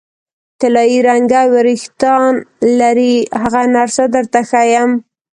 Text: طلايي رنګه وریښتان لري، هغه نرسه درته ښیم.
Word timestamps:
طلايي 0.61 0.97
رنګه 1.09 1.41
وریښتان 1.53 2.33
لري، 2.79 3.13
هغه 3.41 3.61
نرسه 3.75 4.03
درته 4.15 4.39
ښیم. 4.49 4.91